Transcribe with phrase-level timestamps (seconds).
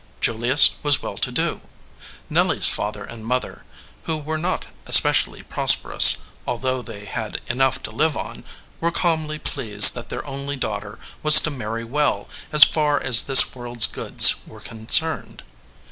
[0.19, 1.61] Julius was well to do.
[2.27, 3.65] Nelly s father and mother,
[4.05, 8.43] who were not especially prosperous, although they had enough to live on,
[8.79, 13.53] were calmly pleased that their only daughter was to marry well as far as this
[13.53, 15.43] world s goods were concerned.